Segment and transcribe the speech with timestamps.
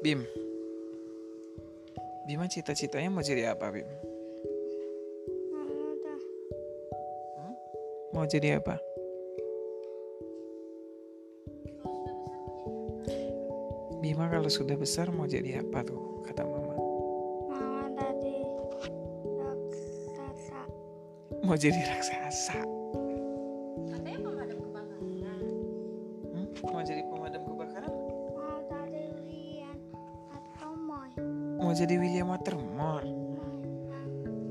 [0.00, 0.24] Bim.
[2.24, 3.84] Bima cita-citanya mau jadi apa, Bim?
[7.36, 7.54] Hmm?
[8.16, 8.80] Mau jadi apa?
[14.00, 16.80] Bima kalau sudah besar mau jadi apa tuh, kata mama.
[17.52, 18.40] mama tadi
[19.36, 20.64] raksasa
[21.44, 22.79] Mau jadi raksasa.
[31.80, 33.08] Jadi William Watermore?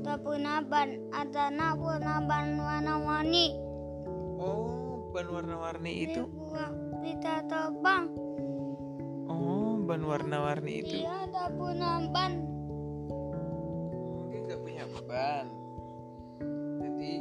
[0.02, 3.54] tak punya ban ada nak punya ban warna-warni
[4.34, 6.26] Oh, ban warna-warni itu?
[6.98, 8.10] bisa terbang
[9.24, 10.98] Oh, ban warna-warni itu.
[10.98, 12.32] dia tak punya ban
[13.30, 15.46] Oh, dia nggak punya ban.
[16.82, 17.12] Jadi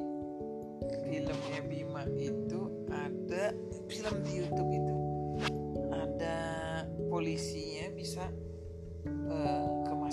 [1.06, 3.54] filmnya Bima itu ada
[3.86, 4.96] film di YouTube itu
[5.92, 6.38] ada
[7.06, 8.26] polisinya bisa
[9.06, 9.44] ke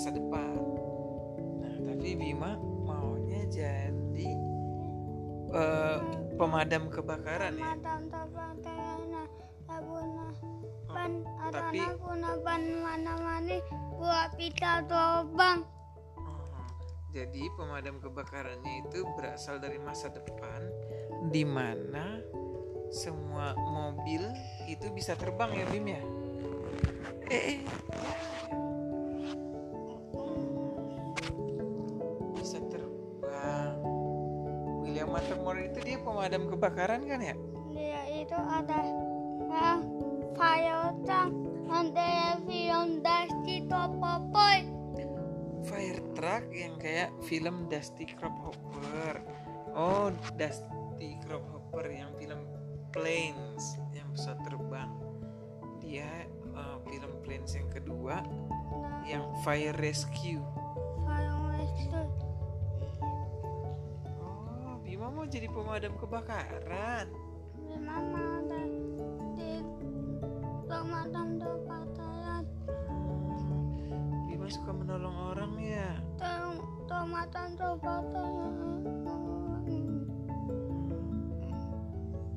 [0.07, 0.55] masa depan.
[1.59, 2.55] Nah, tapi Bima
[2.87, 4.31] maunya jadi
[5.51, 5.99] eh,
[6.39, 7.75] pemadam kebakaran ya.
[7.75, 9.23] madam terbang terana
[9.67, 13.59] tak punya Oh, ban ada tapi nak punya ban warna-warni
[13.99, 15.67] buat bisa terbang
[16.15, 16.71] Oh,
[17.11, 20.71] jadi pemadam kebakarannya itu berasal dari masa depan
[21.35, 22.23] di mana
[22.95, 24.23] semua mobil
[24.71, 26.03] itu bisa terbang ya Bim ya?
[27.27, 27.61] Eh, eh.
[35.67, 37.35] Itu dia pemadam kebakaran kan ya?
[37.75, 38.81] dia itu ada
[39.51, 39.81] uh,
[40.39, 41.33] fire truck
[41.67, 44.77] ada film Dusty Topopoy
[45.67, 49.19] Fire truck yang kayak film Dusty Hopper.
[49.75, 52.47] Oh, Dusty Hopper yang film
[52.95, 54.91] Planes yang pesawat terbang.
[55.83, 56.07] Dia
[56.55, 58.23] uh, film Planes yang kedua
[59.11, 60.39] yang Fire Rescue.
[61.03, 62.16] Fire Rescue
[65.27, 67.11] Mau jadi pemadam kebakaran.
[67.67, 68.63] di mana ada
[69.35, 69.59] di
[70.71, 72.47] pemadam kebakaran
[74.31, 75.99] Bima suka menolong orang ya.
[76.87, 78.87] Pemadam kebakaran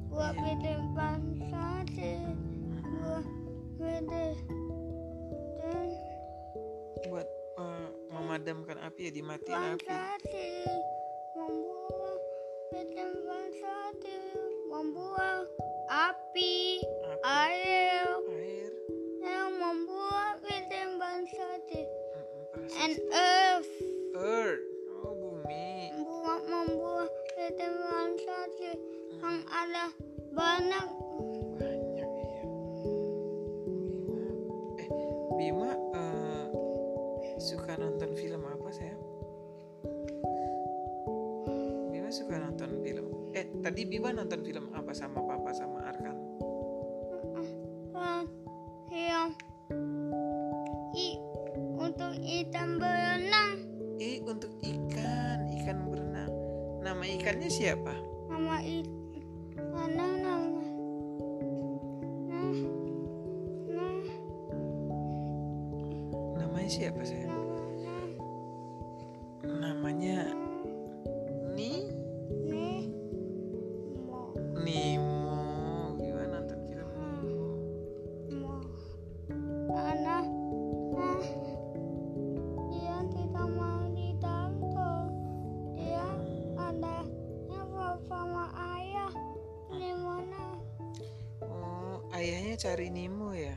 [0.09, 2.25] buat bikin bangsa di
[2.73, 3.25] buat
[3.77, 4.33] bikin
[5.61, 5.89] dan
[7.05, 10.49] Buat uh, memadamkan api ya dimatiin api.
[30.59, 30.87] Banyak
[31.55, 32.43] banyak ya
[33.79, 34.27] Bima
[34.75, 34.89] eh
[35.39, 36.45] Bima eh,
[37.39, 38.99] suka nonton film apa sayang?
[41.95, 46.17] Bima suka nonton film eh tadi Bima nonton film apa sama papa sama Arkan?
[47.95, 48.27] Dan
[48.91, 49.31] yang
[50.91, 51.15] i
[51.79, 53.63] untuk ikan berenang.
[54.03, 56.31] Eh untuk ikan ikan berenang.
[56.83, 57.95] Nama ikannya siapa?
[58.27, 58.98] Nama ikan
[69.79, 70.27] namanya
[71.55, 71.87] Ni
[74.03, 75.39] mau Nemo
[75.95, 76.89] Bima nonton film
[78.27, 78.59] Nemo
[79.71, 80.27] karena
[80.91, 81.23] nah
[82.67, 85.07] dia tidak mau ditangkap
[85.79, 86.07] dia
[86.59, 87.07] ada
[87.47, 87.71] yang
[88.03, 88.51] sama
[88.83, 89.15] ayah
[89.71, 90.59] di mana
[91.39, 93.55] Oh, ayahnya cari Nemo ya?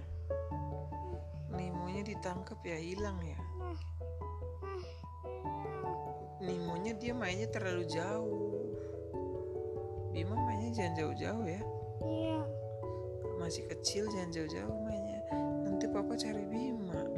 [1.51, 3.52] Nemonya ditangkap ya hilang ya?
[6.43, 8.67] Nemonya dia mainnya terlalu jauh.
[10.11, 11.63] Bima mainnya jangan jauh-jauh ya.
[12.03, 12.41] iya
[13.39, 15.23] Masih kecil jangan jauh-jauh mainnya.
[15.63, 17.12] Nanti papa cari Bima.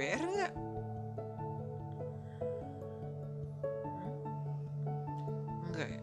[0.00, 0.54] Bima punya PR nggak?
[5.68, 6.00] Enggak ya?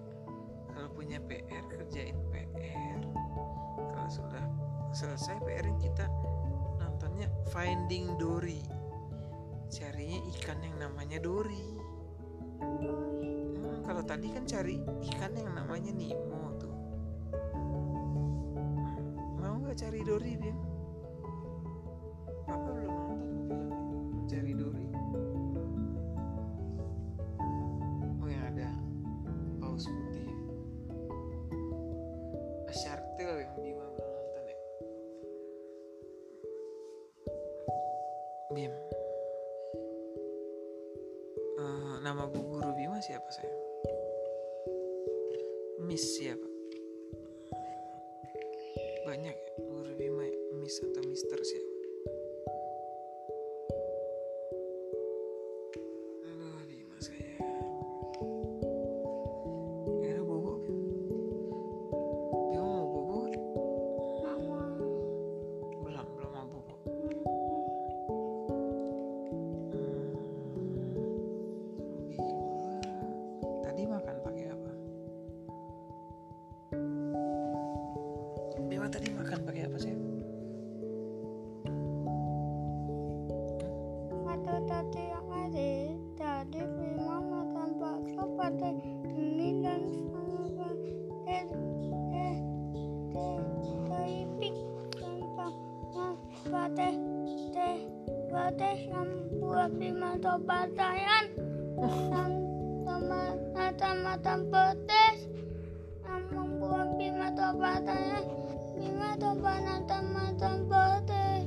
[0.69, 3.01] Kalau punya PR kerjain PR.
[3.97, 4.45] Kalau sudah
[4.93, 6.05] selesai PR kita
[6.77, 8.61] nontonnya Finding Dory.
[9.73, 11.65] Carinya ikan yang namanya Dory.
[12.61, 14.77] Hmm, kalau tadi kan cari
[15.09, 16.77] ikan yang namanya Nemo tuh.
[19.41, 20.76] Mau nggak Mencari Dori Bim?
[42.07, 43.59] Nama bu guru Bima siapa sayang?
[45.83, 46.47] Miss siapa?
[49.03, 50.35] Banyak ya guru Bima ya?
[50.55, 51.66] Miss atau Mister siapa?
[99.67, 101.27] Bima tobatayan
[103.51, 105.27] mata-mata petis
[106.07, 108.23] yang membuat Bima tobatayan
[108.79, 111.43] Bima tobatan mata petis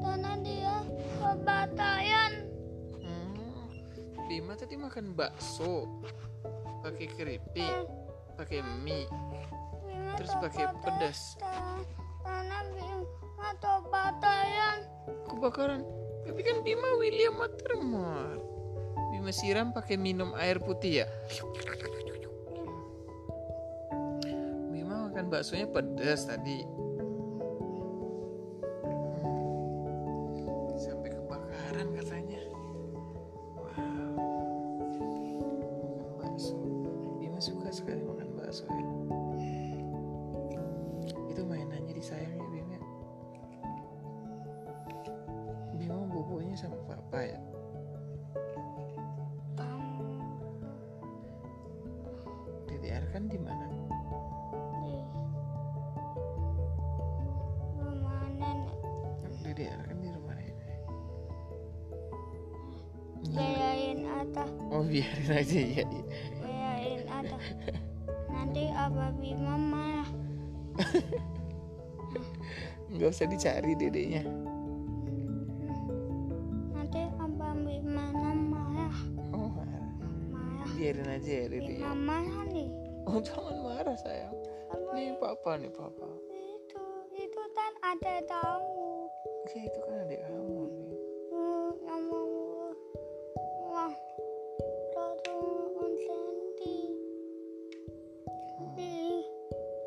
[0.00, 0.80] karena dia
[1.20, 2.32] tobatayan
[3.04, 3.68] Hmm,
[4.32, 5.84] Bima tadi makan bakso,
[6.80, 7.84] pakai keripik,
[8.40, 9.04] pakai mie,
[10.16, 11.36] terus pakai pedas.
[12.24, 14.78] Karena Bima tobatayan
[15.28, 16.07] Kebakaran.
[16.28, 18.36] Tapi kan Bima William Watermore.
[19.16, 21.06] Bima siram pakai minum air putih ya.
[24.68, 26.60] Bima makan baksonya pedas tadi.
[47.08, 47.40] Papa ya.
[52.68, 53.64] DDR kan di mana?
[54.84, 54.92] di
[57.80, 58.76] rumah nenek
[59.40, 60.56] DDR kan di rumah nenek.
[63.32, 65.64] Biayain atas Oh biarin aja ya.
[65.64, 65.84] iya.
[66.44, 67.44] biayain atas
[68.28, 70.10] nanti apa Bima marah
[72.92, 74.47] Nggak usah dicari dedeknya.
[80.88, 81.92] Biarin aja ya Bima dedeknya.
[82.00, 82.68] marah nih
[83.04, 84.32] Oh jangan marah sayang.
[84.96, 86.08] Nih papa nih papa.
[86.32, 89.04] itu itu kan ada tamu
[89.44, 90.64] Oke itu kan adik kamu.
[90.64, 90.88] Bi.
[91.28, 91.68] Hmm,
[92.08, 92.72] mau
[93.68, 93.92] wah
[94.96, 95.44] datang
[95.76, 96.80] onsendi
[98.72, 99.20] di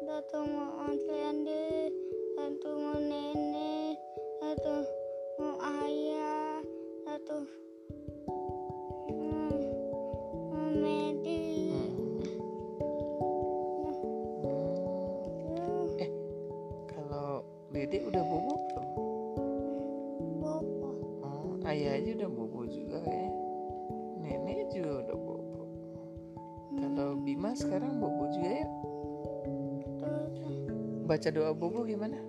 [0.05, 0.53] datang
[0.85, 1.89] onsendi
[2.37, 3.97] datang nenek
[4.37, 4.85] datang
[5.65, 6.61] ayah
[7.09, 7.49] datang
[27.71, 28.67] sekarang bobo juga ya?
[31.07, 32.19] Baca doa bobo gimana?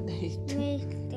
[0.00, 1.07] nada.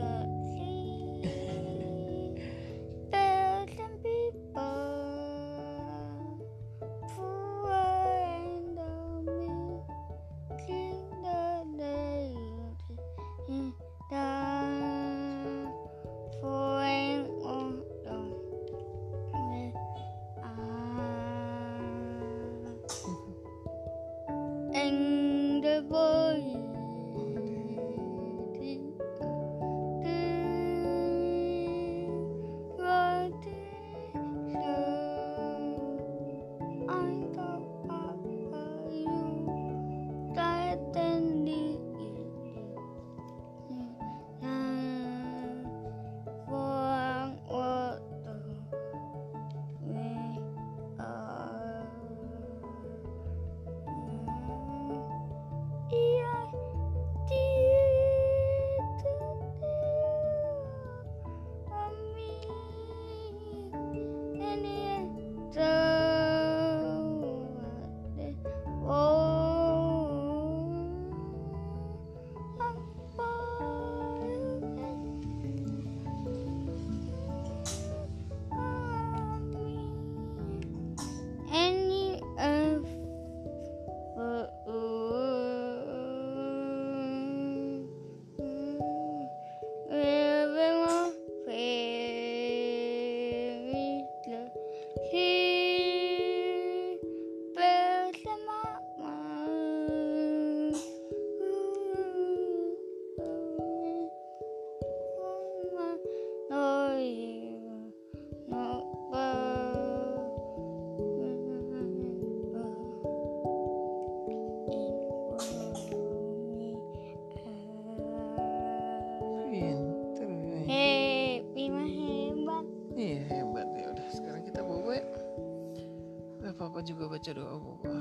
[126.81, 127.93] aku juga baca doa gue.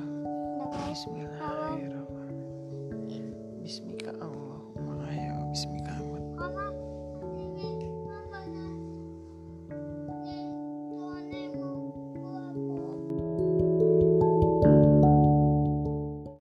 [0.89, 2.20] Bismillahirrahmanirrahim.